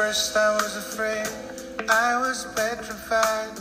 [0.00, 1.28] first I was afraid,
[1.88, 3.60] I was petrified.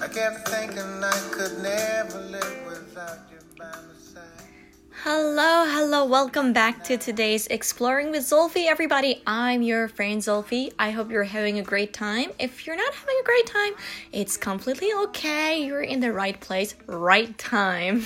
[0.00, 2.63] I kept thinking I could never live
[5.03, 8.67] Hello, hello, welcome back to today's Exploring with Zolfi.
[8.67, 10.73] Everybody, I'm your friend Zolfi.
[10.77, 12.31] I hope you're having a great time.
[12.37, 13.73] If you're not having a great time,
[14.11, 15.63] it's completely okay.
[15.63, 18.01] You're in the right place, right time.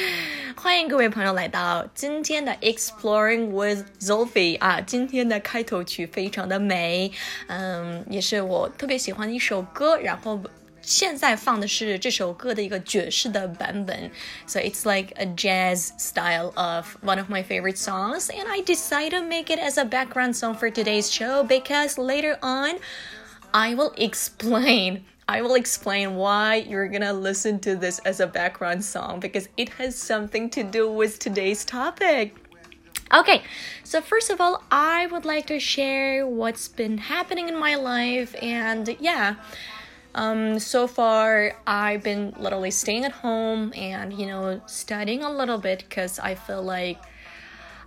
[0.55, 4.81] 欢迎各位朋友来到今天的 Exploring with Zolfi 啊！
[4.81, 7.11] 今天的开头曲非常的美，
[7.47, 9.97] 嗯，也是我特别喜欢的一首歌。
[9.97, 10.39] 然后
[10.87, 14.11] 现在放的是这首歌的一个爵士的版本，
[14.45, 19.21] so it's like a jazz style of one of my favorite songs, and I decided to
[19.21, 22.79] make it as a background song for today's show because later on
[23.51, 28.83] I will explain I will explain why you're gonna listen to this as a background
[28.83, 32.35] song because it has something to do with today's topic.
[33.13, 33.43] Okay,
[33.85, 38.35] so first of all, I would like to share what's been happening in my life,
[38.41, 39.35] and yeah,
[40.14, 45.58] um, so far I've been literally staying at home and you know studying a little
[45.58, 46.98] bit because I feel like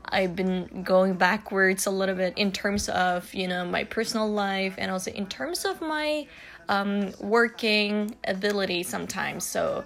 [0.05, 4.75] I've been going backwards a little bit in terms of you know my personal life
[4.77, 6.27] and also in terms of my
[6.69, 9.43] um, working ability sometimes.
[9.43, 9.83] So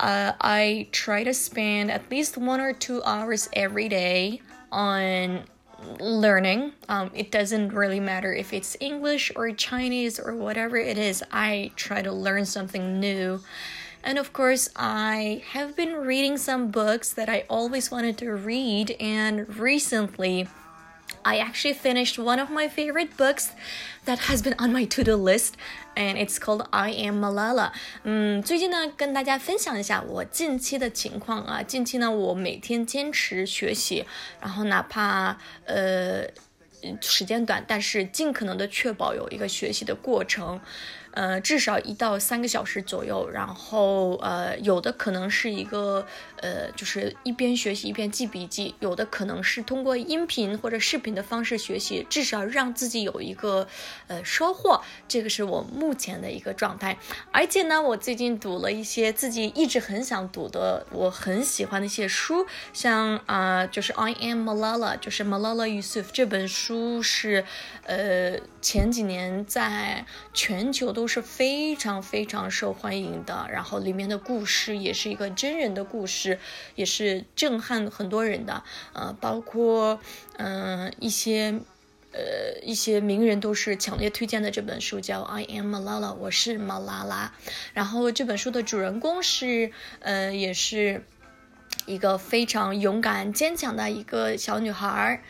[0.00, 5.44] uh, I try to spend at least one or two hours every day on
[6.00, 6.72] learning.
[6.88, 11.72] Um, it doesn't really matter if it's English or Chinese or whatever it is, I
[11.76, 13.40] try to learn something new.
[14.04, 18.96] And of course, I have been reading some books that I always wanted to read,
[18.98, 20.48] and recently,
[21.23, 23.49] I actually finished one of my favorite books
[24.05, 25.55] that has been on my to-do list
[25.95, 27.73] and it's called I Am Malala。
[28.03, 31.61] 嗯，最近呢，跟大家分享一下我近期的情况啊。
[31.61, 34.05] 近期呢，我每天坚持学习，
[34.39, 36.25] 然后哪怕呃
[37.01, 40.61] 时间短，但是尽可能的确保有一个学习的过程。
[41.12, 46.06] 呃，至少一到三个小时左右，然后呃，有的可能是一个
[46.36, 53.68] 呃，就是一边学习一边记笔记，有的可能是通过音频或者视频的方式学习，至少让自己有一个
[54.06, 54.80] 呃收获。
[55.06, 56.96] 这个是我目前的一个状态。
[57.30, 67.44] 而且呢，我最近读了一些自己一直很想读的，我很喜欢的一些书，像啊，就是《I Am Malala》，就是 Malala Yousuf 这本书是
[67.84, 71.01] 呃前几年在全球都。
[71.02, 76.38] 都是非常非常受欢迎的，然后里面的故事也是一个真人的故事，
[76.76, 78.62] 也是震撼很多人的。
[78.92, 80.00] 呃，包括
[80.36, 81.58] 嗯一些
[82.12, 87.32] 呃一些名人都是强烈推荐的这本书，叫《I Am Malala》，我是马拉拉。
[87.74, 91.04] 然后这本书的主人公是呃也是
[91.86, 95.20] 一个非常勇敢坚强的一个小女孩。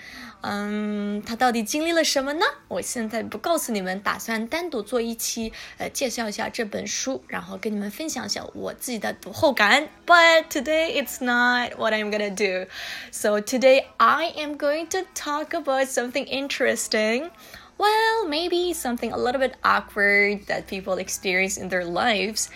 [0.41, 2.45] 嗯，他到底经历了什么呢？
[2.67, 9.89] 我现在不告诉你们，打算单独做一期，呃，介绍一下这本书，然后跟你们分享一下我自己的读后感。
[10.05, 12.69] But today it's not what I'm gonna do.
[13.11, 17.31] So today I am going to talk about something interesting.
[17.79, 22.49] Well, maybe something a little bit awkward that people experience in their lives.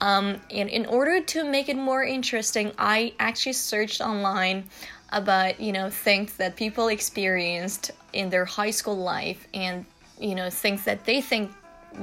[0.00, 4.68] Um, and in order to make it more interesting, I actually searched online
[5.12, 9.84] about you know things that people experienced in their high school life and
[10.18, 11.50] you know things that they think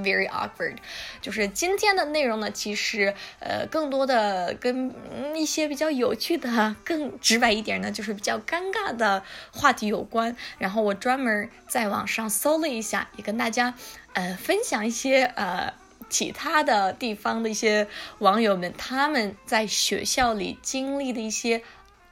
[0.04, 0.78] very awkward，
[1.22, 4.92] 就是今天的内容呢，其实呃更多的跟
[5.36, 9.24] 一些比较有趣的、更直白一点呢，就是比较尴尬的
[9.54, 10.36] 话题有关。
[10.58, 13.76] 然后我专门在网上搜了一下，也跟大家
[14.14, 15.72] 呃分享一些呃
[16.10, 21.62] 其他的地方的一些网友们他们在学校里经历的一些。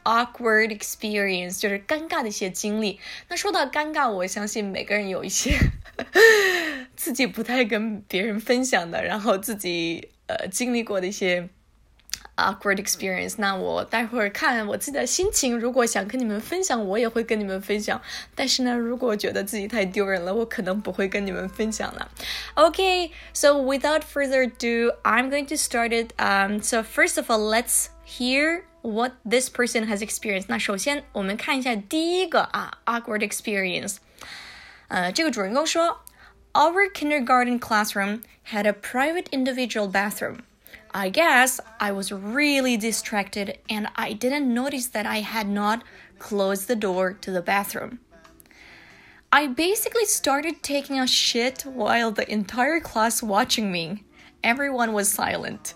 [0.08, 3.00] awkward experience 就是尴尬的一些经历。
[3.30, 5.58] 那说到尴尬，我相信每个人有一些
[6.96, 11.48] 自己不太跟别人分享的，然后自己呃经历过的一些
[12.36, 13.36] awkward experience。
[13.38, 18.02] 那我待会儿看我自己的心情，如果想跟你们分享，我也会跟你们分享。
[18.36, 22.12] 但是呢，如果觉得自己太丢人了，我可能不会跟你们分享了。
[22.56, 26.12] Okay, so without further ado, I'm going to start it.
[26.18, 30.46] Um, so first of all, let's hear what this person has experienced。
[30.48, 33.98] 那首先我们看一下第一个啊，awkward experience。
[34.88, 36.04] 呃，这个主人公说，
[36.54, 38.22] Our kindergarten classroom
[38.52, 40.40] had a private individual bathroom.
[40.92, 45.82] I guess I was really distracted and I didn't notice that I had not
[46.20, 47.98] closed the door to the bathroom.
[49.32, 54.04] I basically started taking a shit while the entire class watching me.
[54.44, 55.74] Everyone was silent.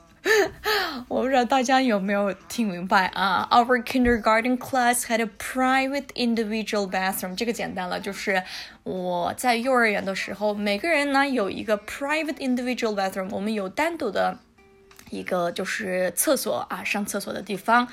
[1.08, 7.34] 我不知道大家有没有听明白啊？Our kindergarten class had a private individual bathroom。
[7.34, 8.42] 这个简单了，就是
[8.84, 14.38] 我在幼儿园的时候，每个人呢有一个 private individual bathroom，我们有单独的
[15.10, 17.88] 一个就是厕所啊，上厕所的地方。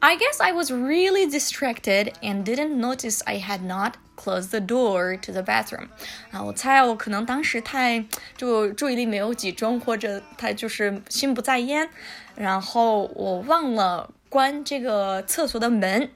[0.00, 5.16] I guess I was really distracted and didn't notice I had not closed the door
[5.16, 5.88] to the bathroom.
[6.30, 8.04] 啊，我猜我可能当时太
[8.36, 11.88] 就注意力没有集中，或者太就是心不在焉，
[12.34, 16.10] 然后我忘了关这个厕所的门。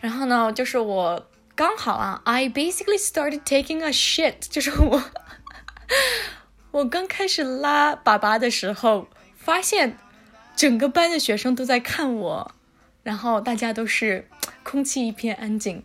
[0.00, 1.26] 然后呢，就是我
[1.56, 5.02] 刚好啊，I basically started taking a shit，就是我
[6.70, 9.98] 我刚开始拉粑粑的时候，发现
[10.54, 12.52] 整个班的学生都在看我。
[13.07, 14.27] 然后大家都是
[14.63, 15.83] 空气一片安静。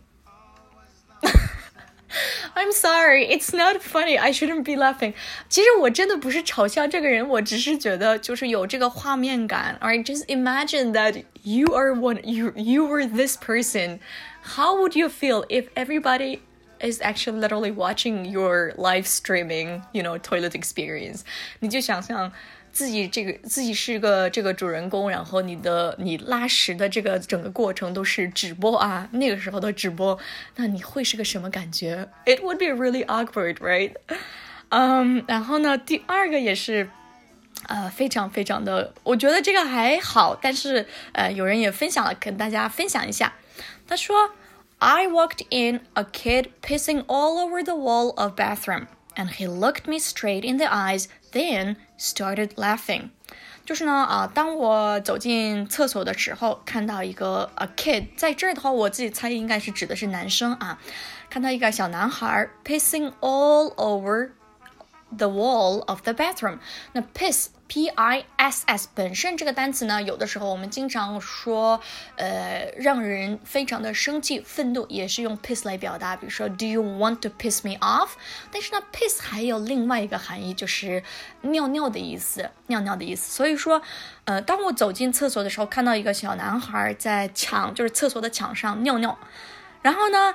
[2.55, 4.17] I'm sorry, it's not funny.
[4.17, 5.13] I shouldn't be laughing.
[5.47, 9.77] 其实我真的不是嘲笑这个人，我只是觉得就是有这个画面感。
[9.79, 13.99] Alright, just imagine that you are one, you you were this person.
[14.55, 16.39] How would you feel if everybody
[16.81, 21.21] is actually literally watching your live streaming, you know, toilet experience?
[21.59, 22.31] 你就想象。
[22.74, 30.18] 自己这个自己是个这个主人公，然后你的你拉屎的这个整个过程都是直播啊，那个时候的直播，
[30.56, 33.92] 那你会是个什么感觉？It would be really awkward, right?
[34.70, 36.90] 嗯，然后呢，第二个也是，
[37.68, 43.34] 呃，非常非常的，我觉得这个还好，但是呃，有人也分享了，跟大家分享一下。
[43.86, 44.30] 他说
[44.78, 49.99] ，I walked in a kid pissing all over the wall of bathroom, and he looked me
[49.99, 51.07] straight in the eyes.
[51.31, 53.09] Then started laughing，
[53.63, 60.79] 就是呢啊，当我走进厕所的时候，看到一个 a kid，在这儿的话，我自己猜应该是指的是男生啊，
[61.29, 64.31] 看到一个小男孩 pissing all over。
[65.16, 66.58] the wall of the bathroom。
[66.92, 71.80] 那 piss P I S S 本身这个单词呢，有的时候我们经常说，
[72.16, 76.14] 呃，让人非常的生气、愤怒，也是用 piss 来表达。
[76.14, 78.10] 比如说，Do you want to piss me off？
[78.52, 81.02] 但是呢，piss 还有另外一个含义，就是
[81.40, 83.32] 尿尿的意思，尿尿的意思。
[83.32, 83.80] 所以说，
[84.26, 89.18] 呃，当我走进厕所的时候，看到一个小男孩在墙，就是厕所的墙上尿尿，
[89.80, 90.34] 然后呢，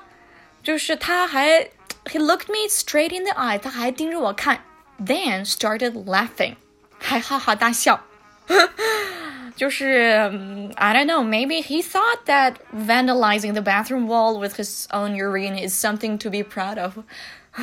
[0.63, 1.69] 就是他还。
[2.05, 4.63] He looked me straight in the eye，他还盯着我看。
[4.98, 6.56] then started laughing，
[6.98, 8.00] 还哈哈大笑。
[9.56, 15.56] 就是 I don't know, maybe he thought that vandalizing the bathroom wall with his own urine
[15.56, 16.98] is something to be proud of.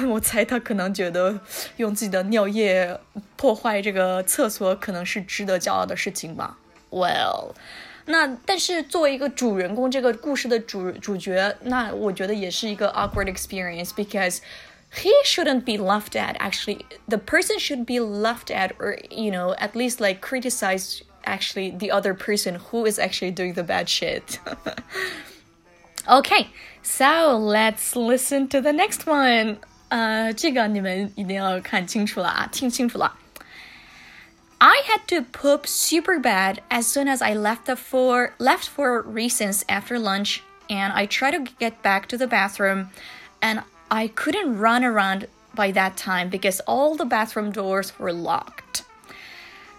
[0.07, 1.41] 我猜他可能觉得
[1.75, 2.97] 用自己的尿液
[3.35, 6.57] 破坏这个厕所可能是值得骄傲的事情吧。
[6.89, 7.55] Well，
[8.05, 14.38] 那但是作为一个主人公，这个故事的主主角，那我觉得也是一个 awkward experience because
[14.95, 19.55] he shouldn't be laughed at actually the person should be laughed at or you know
[19.57, 24.39] at least like criticize actually the other person who is actually doing the bad shit
[26.09, 26.49] okay
[26.81, 29.57] so let's listen to the next one
[29.89, 33.13] 呃，这个你们一定要看清楚了啊，听清楚了。
[34.59, 39.63] I had to poop super bad as soon as I left the for left for recess
[39.67, 42.88] after lunch, and I tried to get back to the bathroom,
[43.41, 48.83] and I couldn't run around by that time because all the bathroom doors were locked.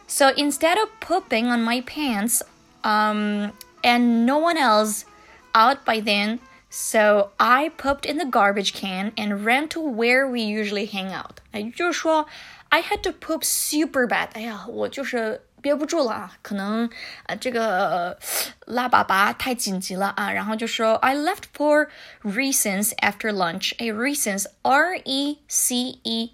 [0.06, 2.42] So instead of pooping on my pants,
[2.84, 3.52] um,
[3.82, 5.06] and no one else
[5.54, 10.42] out by then, so I pooped in the garbage can and ran to where we
[10.42, 11.40] usually hang out.
[11.54, 14.30] I had to poop super bad.
[14.34, 16.89] 哎呀，我就是 憋不住了啊，可能
[17.25, 18.17] 呃这个
[18.65, 21.87] 拉粑粑太紧急了啊，然后就说 I left for
[22.23, 23.73] reasons after lunch.
[23.77, 26.33] A reasons R E C E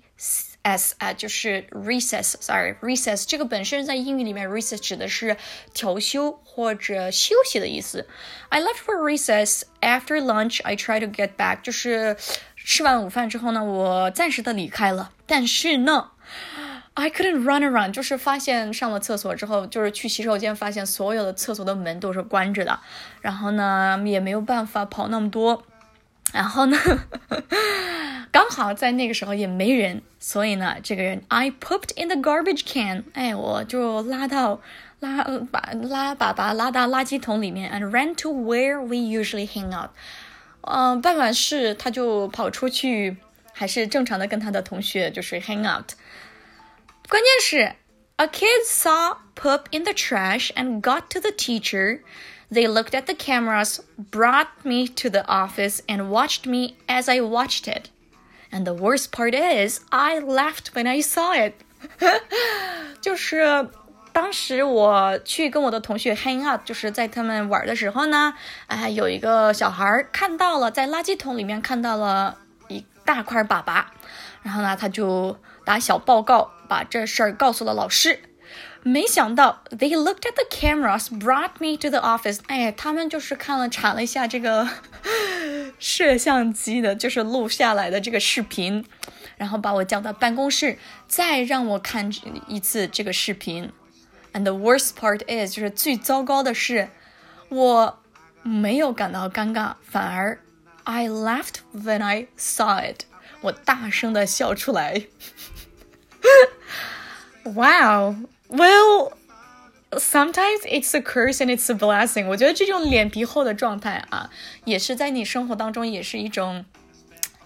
[0.62, 5.36] S 啊，就是 recess，sorry，recess 这个本身在英语里面 recess 指的是
[5.74, 8.08] 调休或者休息的意思。
[8.50, 10.62] I left for recess after lunch.
[10.64, 12.16] I try to get back，就是
[12.56, 16.12] 吃完午饭之后呢，我暂时的离开了，但是呢。
[16.96, 22.80] I couldn't run around，就是发现上了厕所之后，就是去洗手间，发现所有的厕所的门都是关着的，
[23.22, 25.64] 然后呢也没有办法跑那么多，
[26.32, 26.78] 然后呢
[28.32, 34.62] 刚好在那个时候也没人，所以呢这个人 I pooped in the garbage can，哎我就拉到
[35.00, 39.90] 拉把拉粑粑拉到垃圾桶里面，and ran to where we usually hang out，
[40.62, 43.18] 嗯办完事他就跑出去，
[43.52, 45.94] 还是正常的跟他的同学就是 hang out。
[47.09, 47.75] 关键是
[48.17, 52.01] A kid saw poop in the trash and got to the teacher.
[52.51, 57.21] They looked at the cameras, brought me to the office, and watched me as I
[57.21, 57.91] watched it.
[58.51, 61.53] And the worst part is, I laughed when I saw it.
[63.01, 63.69] 就是
[64.13, 68.35] 当时我去跟我的同学 hang out，就是在他们玩的时候呢，
[68.67, 73.85] 哎，有一个小孩看到了在垃圾桶里面看到了一大块粑粑，
[74.43, 78.20] 然后呢，他就 打小报告，把这事儿告诉了老师。
[78.86, 82.40] 没想到，they looked at the cameras, brought me to the office。
[82.48, 84.68] 哎，他们就是看了查了一下这个
[85.80, 88.86] 摄像机的，就是录下来的这个视频，
[89.38, 90.78] 然后把我叫到办公室，
[91.08, 92.12] 再让我看
[92.48, 93.72] 一次这个视频。
[94.34, 96.90] And the worst part is，就是最糟糕的是，
[97.48, 98.00] 我
[98.42, 100.40] 没有感到尴尬，反而
[100.84, 103.06] I laughed when I saw it，
[103.40, 105.04] 我大声的笑出来。
[107.46, 108.16] wow,
[108.50, 109.14] well.
[109.96, 112.26] Sometimes it's a curse and it's a blessing。
[112.26, 114.28] 我觉得这种脸皮厚的状态啊，
[114.66, 116.66] 也是在你生活当中也是一种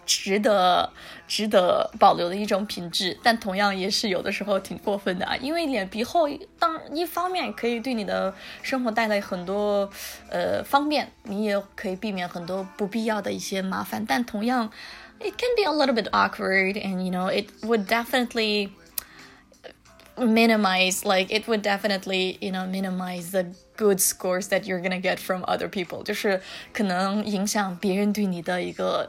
[0.05, 0.89] 值得
[1.27, 5.35] 值得保留的一种品质，但同样也是有的时候挺过分的啊。
[5.35, 9.89] 因为脸皮厚，当一方面可以对你的生活带来很多
[10.29, 14.71] 呃方便，你也可以避免很多不必要的一些麻烦，但同样
[15.20, 18.72] ，it can be a little bit awkward and you know it would definitely
[20.18, 23.46] minimize like it would definitely you know minimize the
[23.76, 26.40] good scores that you're gonna get from other people，就是
[26.72, 29.08] 可能影响别人对你的一个。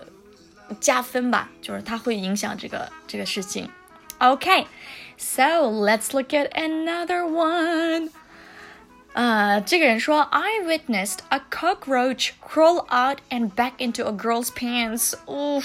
[0.79, 3.69] 加分吧，就是它会影响这个这个事情。
[4.17, 4.65] Okay,
[5.17, 8.09] so let's look at another one.
[9.13, 15.13] 呃，这个人说，I witnessed a cockroach crawl out and back into a girl's pants.
[15.27, 15.61] 呜，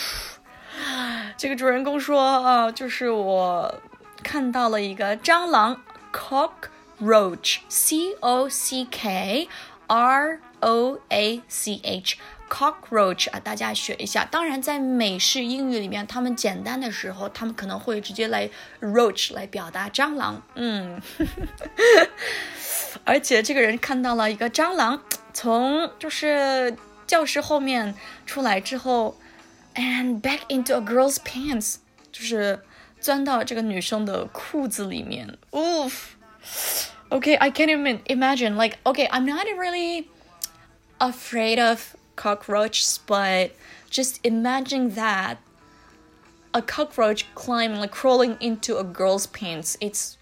[1.36, 3.74] 这个主人公说啊，就是我
[4.22, 5.80] 看到了一个蟑螂，
[6.12, 9.48] cockroach，c o c k
[9.86, 12.18] r o a c h。
[12.52, 14.24] cockroach 啊，大家学一下。
[14.24, 18.48] 当然，在美式英语里面，他们简单的时候，他们可能会直接来
[18.80, 20.42] roach 来表达蟑螂。
[20.54, 21.00] 嗯，
[23.04, 27.94] 而且这个人看到了一个蟑螂从就是教室后面
[28.26, 29.18] 出来之后，
[29.74, 31.76] and back into a girl's pants，
[32.10, 32.60] 就是
[33.00, 35.36] 钻到这个女生的裤子里面。
[35.52, 35.92] Oof.
[37.10, 38.56] Okay, I can't even imagine.
[38.56, 40.08] Like, okay, I'm not really
[40.98, 43.50] afraid of cockroaches, but
[43.90, 45.36] just imagine that
[46.52, 49.76] a cockroach climbing, like crawling into a girl's pants.
[49.80, 50.16] It's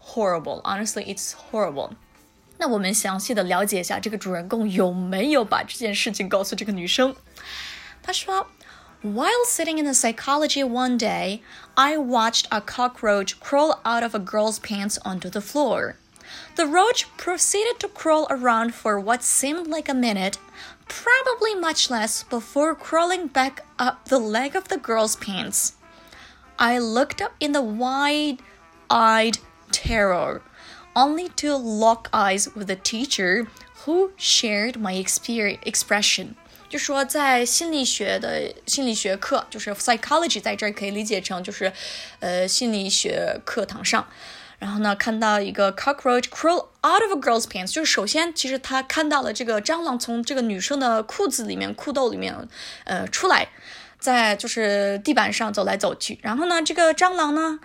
[0.00, 0.60] horrible.
[0.64, 1.96] Honestly, it's horrible.
[2.58, 7.16] 那我们详细的了解一下这个主人公有没有把这件事情告诉这个女生。
[8.02, 8.46] 他说，
[9.02, 11.40] While sitting in the psychology one day,
[11.74, 15.94] I watched a cockroach crawl out of a girl's pants onto the floor.
[16.56, 20.36] The roach proceeded to crawl around for what seemed like a minute,
[20.88, 25.74] probably much less, before crawling back up the leg of the girl's pants.
[26.58, 28.38] I looked up in the wide
[28.88, 29.38] eyed
[29.72, 30.42] terror,
[30.94, 33.46] only to lock eyes with the teacher
[33.84, 36.34] who shared my experience expression.
[36.68, 41.72] 就说在心理学的心理学课，就是 psychology，在这儿可以理解成就是，
[42.20, 44.06] 呃，心理学课堂上。
[44.57, 52.47] 然后呢，看到一个 cockroach crawl out of a girl's pants，就是首先其实他看到了这个蟑螂从这个女生的裤子里面、裤兜里面，
[52.85, 53.49] 呃，出来，
[53.99, 56.17] 在就是地板上走来走去。
[56.21, 57.59] 然后呢，这个蟑螂呢，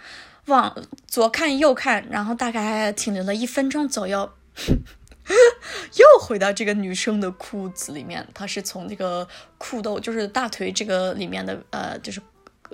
[0.47, 4.33] 往左看右看，然后大概停留了一分钟左右，
[5.95, 8.27] 又回到这个女生的裤子里面。
[8.35, 9.29] 它是从这个
[9.59, 12.21] 裤兜，就是大腿这个里面的，呃，就是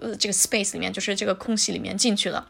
[0.00, 2.48] 呃这个 space 里面，就是这个空隙里面进去了。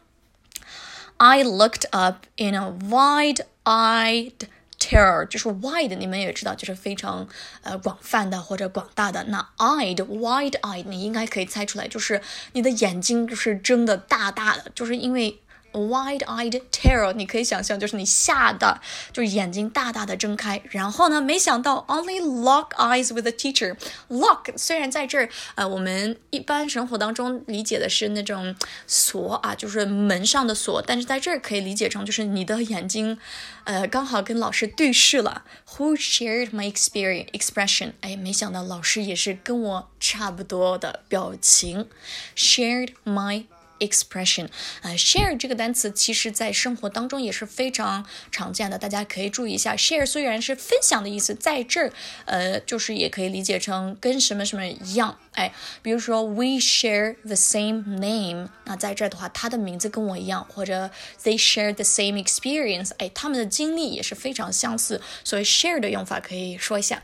[1.17, 4.33] I looked up in a wide-eyed
[4.79, 7.27] terror，就是 wide，你们也知道，就是非常
[7.63, 9.23] 呃广泛的或者广大的。
[9.25, 12.21] 那 eyed，wide-eyed，你应该可以猜出来，就是
[12.53, 15.39] 你的眼睛就是睁的大大的，就是因为。
[15.73, 18.79] Wide-eyed terror，你可以想象，就是你吓得
[19.11, 23.75] 就是眼睛大大的睁开，然后呢，没想到 only lock eyes with the teacher。
[24.09, 28.55] lock 虽然在这儿，呃，我们一般生活当中理解的是那种
[28.87, 33.17] 锁啊，就是门上的锁，但是在这儿可以理解成就是你的眼睛，
[33.65, 35.43] 呃，刚好跟老师对视了。
[35.75, 37.93] Who shared my experience expression？
[38.01, 41.87] 哎，没想到老师也是跟我差不多的表情
[42.35, 43.45] ，shared my
[43.79, 44.47] expression。
[44.81, 49.75] 呃，share 这个单词其实在生活当中也是非常常见的，大家可以注意一下。
[49.75, 51.91] share 虽然是分享的意思，在这儿
[52.25, 55.17] 呃就是也可以理解成跟什么什么一样。
[55.33, 60.89] 哎，比如说 we share the same name，那在这儿的话，他的名字跟我一样，或者
[61.23, 67.03] they share the same experience，哎，他们的经历也是非常相似，所以 share 的用法可以说一下。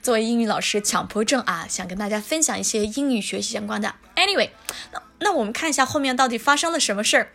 [0.00, 3.92] 作为英语老师，强迫症啊，想跟大家分享一些英语学习相关的。
[4.14, 4.50] Anyway，
[5.29, 7.31] 那我们看一下后面到底发生了什么事儿。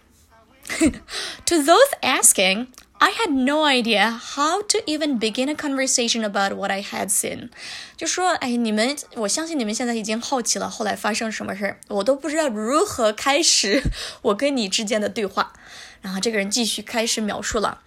[1.47, 2.69] To those asking.
[3.03, 7.49] I had no idea how to even begin a conversation about what I had seen。
[7.97, 13.83] 就说，哎，你们，我相信你们现在已经好奇了，后来发生什么事儿，我都不知道如何开始
[14.21, 15.55] 我跟你之间的对话。
[16.03, 17.81] 然后这个人继续开始描述了。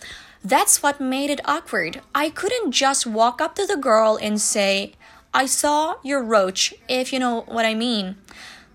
[0.44, 2.02] That's what made it awkward.
[2.14, 4.94] I couldn't just walk up to the girl and say,
[5.30, 8.16] "I saw your roach," if you know what I mean.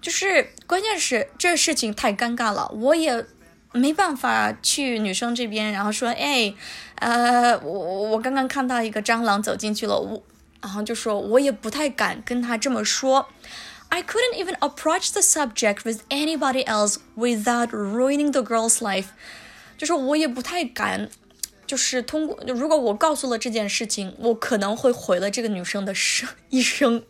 [0.03, 3.25] 就是关键是这事情太尴尬了，我也
[3.71, 6.53] 没办法去女生这边，然后说，哎，
[6.95, 10.21] 呃，我我刚刚看到一个蟑螂走进去了，我，
[10.61, 13.29] 然后就说我也不太敢跟他这么说。
[13.87, 19.05] I couldn't even approach the subject with anybody else without ruining the girl's life。
[19.77, 21.09] 就是我也不太敢，
[21.65, 27.03] 就是通过，如果我告诉了这件事情，我可能会毁了这个女生的生一生。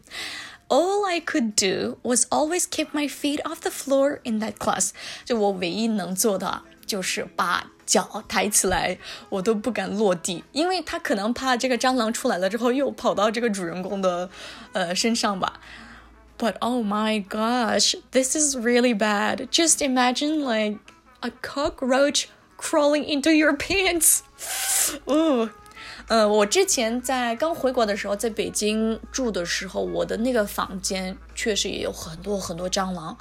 [0.73, 4.91] all I could do was always keep my feet off the floor in that class。
[5.25, 8.99] 就我唯一能做的就是把脚抬起来，
[9.31, 14.29] 我都不敢落地，因为他可能怕这个蟑螂出来了之后又跑到这个主人公的
[14.73, 15.61] 呃身上吧。
[16.39, 19.49] But oh my gosh, this is really bad.
[19.51, 20.79] Just imagine like
[21.21, 24.23] a cockroach crawling into your pants.
[25.09, 25.51] Ooh.
[26.09, 33.17] 呃，我之前在刚回国的时候，在北京住的时候，我的那个房间确实也有很多很多蟑螂。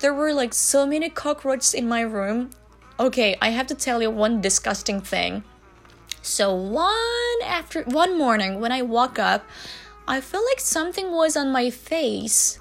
[0.00, 2.50] There were like so many cockroaches in my room.
[2.98, 5.42] Okay, I have to tell you one disgusting thing.
[6.22, 9.42] So one after one morning when I woke up,
[10.06, 12.58] I felt like something was on my face.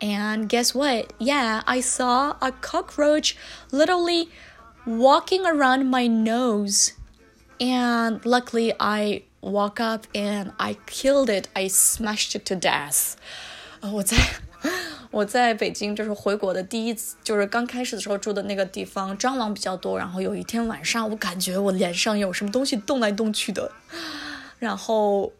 [0.00, 1.12] And guess what?
[1.18, 3.36] Yeah, I saw a cockroach
[3.70, 4.30] literally
[4.86, 6.92] walking around my nose.
[7.59, 11.47] And luckily, I woke up and I killed it.
[11.53, 13.13] I smashed it to death.
[13.81, 14.17] 我在
[15.11, 19.97] 我在北京就是回国的第一次，就是刚开始的时候住的那个地方，蟑螂比较多。
[19.97, 23.71] 然后有一天晚上，我感觉我脸上有什么东西动来动去的，
[24.59, 25.31] 然后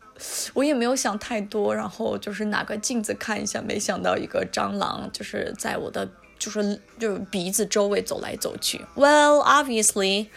[0.53, 8.85] 我也没有想太多，然后就是拿个镜子看一下，没想到一个蟑螂就是在我的就是就是鼻子周围走来走去。
[8.95, 10.27] Well, obviously.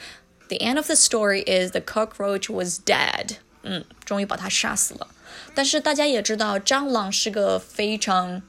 [0.50, 3.38] The end of the story is the cockroach was dead。
[3.64, 5.08] 嗯，终于把它杀死了。
[5.56, 8.42] 但是大家也知道，蟑螂是个非常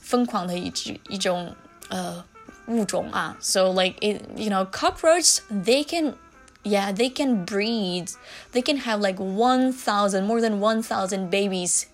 [0.00, 1.54] 疯狂的一只一种
[1.88, 2.24] 呃
[2.66, 3.36] 物种啊。
[3.40, 6.14] So like it, you know, cockroaches they can
[6.62, 8.12] yeah they can breed
[8.52, 11.84] they can have like one thousand more than one thousand babies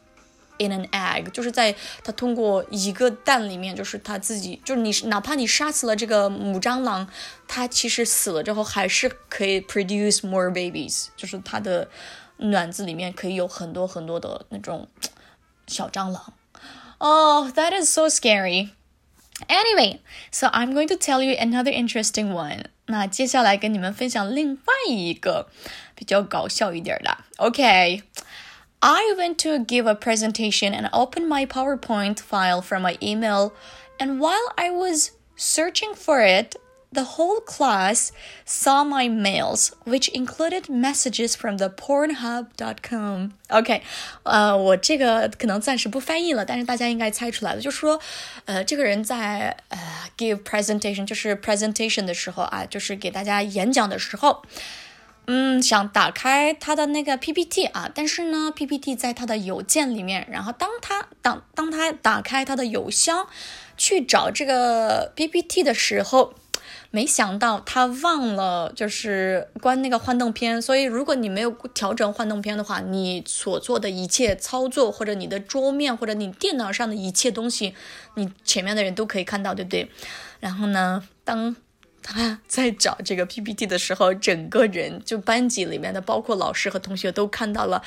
[0.61, 7.07] in an egg，就是在它通过一个蛋里面，就是它自己，就是你哪怕你杀死了这个母蟑螂，
[7.47, 11.89] 它其实死了之后还是可以 produce more babies，就是它的
[12.37, 14.87] 卵子里面可以有很多很多的那种
[15.67, 16.33] 小蟑螂。
[16.99, 18.69] Oh, that is so scary.
[19.47, 19.99] Anyway,
[20.31, 22.65] so I'm going to tell you another interesting one.
[22.85, 25.47] 那接下来跟你们分享另外一个
[25.95, 27.17] 比较搞笑一点的。
[27.37, 28.03] OK
[28.82, 33.52] I went to give a presentation and opened my PowerPoint file from my email,
[33.98, 36.56] and while I was searching for it,
[36.92, 38.12] the whole class
[38.44, 43.32] saw my mails, which included messages from the Pornhub.com.
[43.48, 43.82] OK，
[44.22, 48.00] 呃，我这个可能暂时不翻译了，但是大家应该猜出来了，就是说，
[48.44, 49.78] 呃，这个人在呃
[50.16, 54.42] give presentation，就是 presentation 的时候啊，就是给大家演讲的时候。
[55.33, 60.27] 嗯，想打开他的那个 PPT 啊，但是呢，PPT 在他的邮件里面。
[60.29, 63.25] 然后当他当当他打开他的邮箱
[63.77, 66.33] 去找这个 PPT 的时候，
[66.89, 70.61] 没想到他忘了就是关那个幻灯片。
[70.61, 77.73] 所以如果你没有调整幻灯片的话，你所做的一切操作或者你的桌面或者你电脑上的一切东西，
[78.15, 79.89] 你前面的人都可以看到，对不对？
[80.41, 81.55] 然后呢，当
[82.01, 87.83] 他在找这个 PPT 的时候，整个人就班级里面的，包括老师和同学都看到了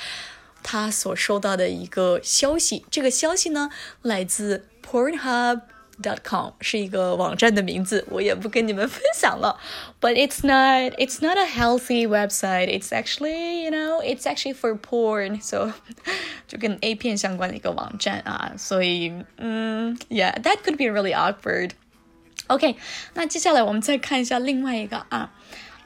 [0.62, 2.84] 他所收到的一个消息。
[2.90, 3.70] 这个消息呢，
[4.02, 9.60] 来自 Pornhub.com，是一个网站的名字，我也不跟你们分享了。
[10.00, 12.68] But it's not, it's not a healthy website.
[12.68, 15.40] It's actually, you know, it's actually for porn.
[15.42, 15.72] So
[16.48, 18.52] 就跟 A 片相关的一个网站啊。
[18.56, 21.70] 所以，嗯，Yeah, that could be really awkward.
[22.47, 22.75] OK，
[23.13, 25.31] 那接下来我们再看一下另外一个啊，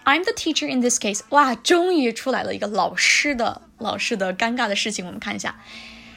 [0.06, 1.22] I'm the teacher in this case。
[1.30, 5.60] 哇，终于出来了一个老师的老师的尴尬的事情，我们看一下。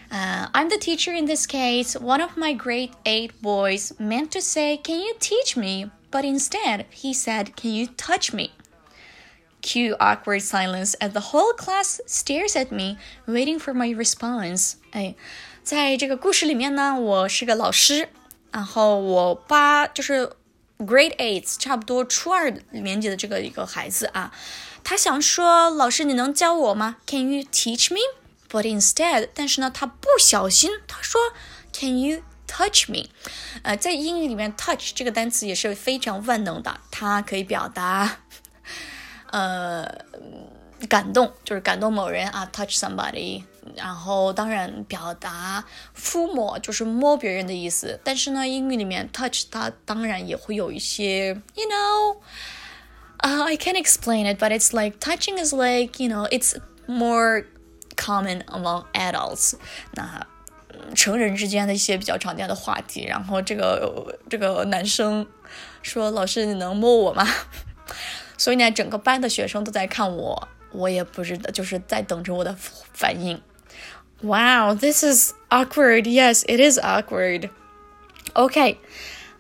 [0.09, 1.99] Uh, I'm the teacher in this case.
[1.99, 5.91] One of my grade 8 boys meant to say, Can you teach me?
[6.13, 8.53] But instead, he said, Can you touch me?
[9.63, 14.75] Cue awkward silence as the whole class stares at me, waiting for my response.
[14.93, 15.17] 哎，
[15.65, 18.09] 在这个故事里面呢，我是个老师，
[18.52, 20.30] 然后我八就是
[20.80, 24.32] grade eight，差不多初二年级的这个一个孩子啊，
[24.84, 28.00] 他想说，老师你能教我吗？Can you teach me?
[28.50, 31.22] But instead，但是呢，他不小心，他说
[31.72, 33.06] ，Can you touch me？
[33.62, 38.18] 呃，在英语里面，touch 这个单词也是非常万能的，它可以表达，
[39.32, 40.04] 呃，
[40.90, 43.44] 感动，就是感动某人啊，touch somebody。
[43.76, 45.64] 然后当然表达
[45.98, 52.18] 抚摸就是摸别人的意思，但是呢，英语里面 touch 它当然也会有一些，you know。
[53.24, 56.56] Uh, I can't explain it, but it's like touching is like, you know, it's
[56.88, 57.46] more
[57.96, 59.54] common among adults。
[59.92, 60.26] 那
[60.96, 63.06] 成人之间的一些比较常见的话题。
[63.06, 65.28] 然后这个这个男生
[65.84, 67.24] 说：“老师，你能摸我吗？”
[68.40, 72.56] 所以呢，整个班的学生都在看我，我也不知道，就是在等着我的
[72.92, 73.40] 反应。
[74.23, 76.07] Wow, this is awkward.
[76.07, 77.51] Yes, it is awkward.
[78.33, 78.79] OK，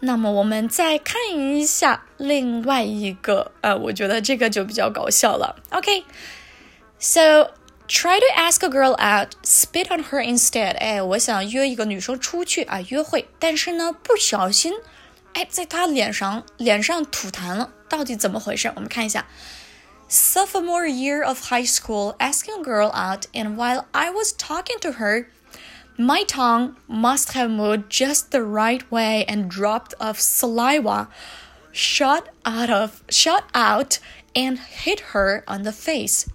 [0.00, 5.56] 那么我们再看一下另外一个，呃，我觉得这个就比较搞笑了。
[5.70, 7.50] OK，so
[7.88, 10.76] Try to ask a girl out, spit on her instead。
[10.78, 14.72] 哎，我想约一个女生出去啊，约会，但是呢，不小心，
[15.34, 18.72] 哎，在她脸上脸上吐痰了，到底怎么回事？
[18.74, 19.26] 我们看一下。
[20.10, 24.92] Sophomore year of high school, asking a girl out, and while I was talking to
[24.92, 25.28] her,
[25.98, 31.08] my tongue must have moved just the right way and dropped of saliva
[31.72, 33.98] shot out of shot out
[34.34, 36.28] and hit her on the face.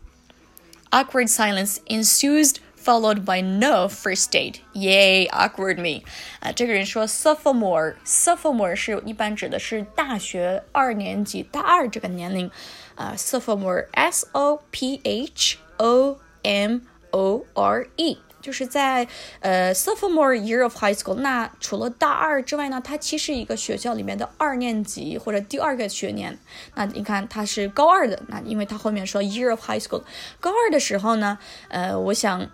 [0.92, 4.62] Awkward silence ensues, followed by no first date.
[4.74, 6.04] Yay, awkward me！
[6.42, 12.50] 啊，这个人说 sophomore，sophomore 是一般指的是大学二年级大二这个年龄，
[12.97, 16.81] 啊，sophomore，s o p h o m
[17.13, 18.19] o r e。
[18.43, 19.09] 就是在
[19.41, 26.39] 呃 sophomore year of high school，那除了大二之外呢，它其实一个学校里面的二年级或者第二个学年。
[26.77, 30.05] 那你看它是高二的，那因为它后面说 year of high school，
[30.39, 31.39] 高二的时候呢，
[31.71, 32.49] 呃，我想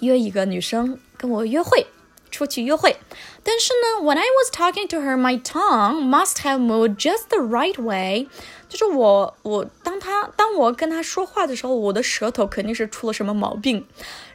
[0.00, 1.86] 约一个女生跟我约会。
[2.35, 2.97] 出去约会。
[3.43, 8.27] 但是呢，When I was talking to her, my tongue must have moved just the right way。
[8.69, 13.85] 就是我我当他当我跟他说话的时候，我的舌头肯定是出了什么毛病。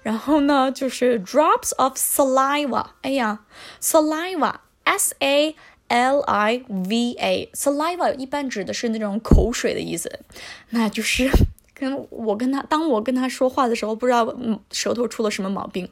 [0.03, 2.87] 然后呢，就是 drops of saliva。
[3.03, 3.41] 哎呀，
[3.81, 5.57] saliva，s a
[5.89, 10.21] l i v a，saliva 一般指的是那种口水的意思，
[10.71, 11.31] 那就是。
[11.82, 14.32] 跟我跟他，当我跟他说话的时候，不知道
[14.72, 15.90] 舌头出了什么毛病，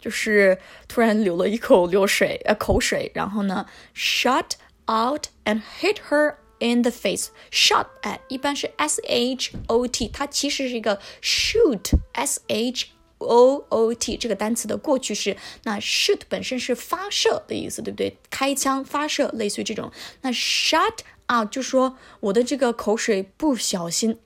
[0.00, 4.52] 就是突然流了一口流水，呃，口水，然后呢，shut
[4.86, 7.30] out and hit her in the face。
[7.50, 12.86] shot 哎，一般是 s h o t，它其实是一个 shoot，s h
[13.18, 15.36] o o t 这个单词的过去式。
[15.64, 18.16] 那 shoot 本身是发射的意思，对不对？
[18.30, 19.90] 开枪发射，类似于这种。
[20.20, 20.98] 那 shut
[21.32, 24.18] out 就说我的这个口水不小心。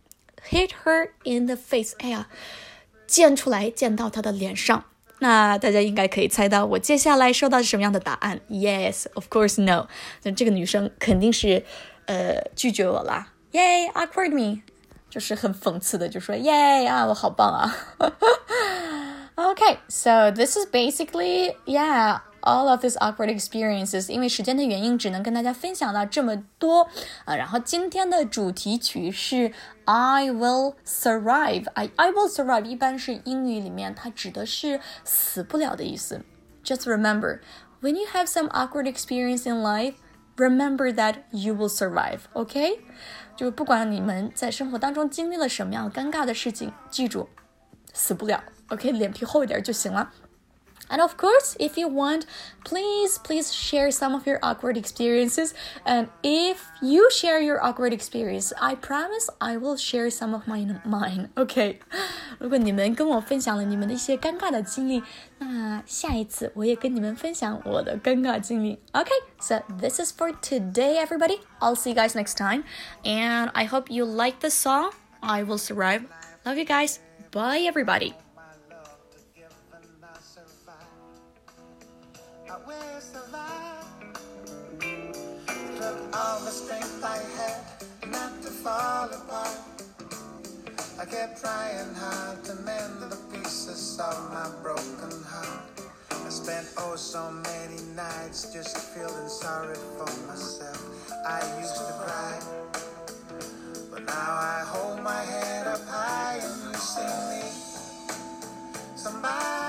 [0.50, 2.28] hit her in the face，哎呀，
[3.08, 4.86] 溅出来溅到她的脸上。
[5.20, 8.41] 那大家应该可以猜到我接下来收到是什么样的答案？
[8.50, 9.88] Yes, of course, no。
[10.24, 11.63] 那这个女生肯定是
[12.06, 13.28] 呃拒绝我了。
[13.52, 14.62] Yay, awkward me，
[15.12, 17.76] 就是很讽刺的，就说 Yay 啊，我好棒啊。
[19.36, 26.89] Okay, so this is basically yeah all of these awkward experiences，因为时间的原因，只能跟大家分享到这么多
[27.26, 27.36] 啊。
[27.36, 29.52] 然后今天的主题曲是
[29.86, 36.24] I will survive。I I will survive 一般是英语里面它指的是死不了的意思。
[36.63, 37.39] Just remember
[37.82, 39.96] when you have some awkward experience in life.
[40.38, 42.80] Remember that you will survive, OK？
[43.36, 47.28] 就不管你们在生活当中经历了什么样尴尬的事情，记住，
[47.94, 48.91] 死不了，OK？
[48.91, 50.12] 脸皮厚一点就行了。
[50.89, 52.26] and of course, if you want,
[52.65, 55.54] please, please share some of your awkward experiences.
[55.86, 60.82] And if you share your awkward experience, I promise I will share some of mine.
[60.84, 61.80] Mine, okay?
[62.39, 65.02] 如果你们跟我分享了你们的一些尴尬的经历，
[65.38, 68.78] 那下一次我也跟你们分享我的尴尬经历。
[68.91, 71.39] Okay, so this is for today, everybody.
[71.62, 72.63] I'll see you guys next time,
[73.06, 74.91] and I hope you like the song.
[75.22, 76.04] I will survive.
[76.44, 77.00] Love you guys.
[77.32, 78.13] Bye, everybody.
[86.16, 89.59] All the strength I had not to fall apart.
[90.98, 95.68] I kept trying hard to mend the pieces of my broken heart.
[96.11, 100.81] I spent oh so many nights just feeling sorry for myself.
[101.26, 102.40] I used to cry,
[103.90, 107.44] but now I hold my head up high and you see me.
[108.96, 109.65] Somebody.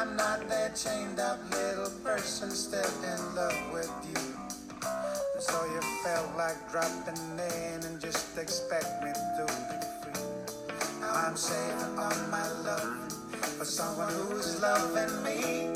[0.00, 4.80] I'm not that chained up little person still in love with you.
[5.38, 11.02] So you felt like dropping in and just expect me to be free.
[11.02, 13.12] Now I'm saving all my love
[13.58, 15.68] for someone who's loving me.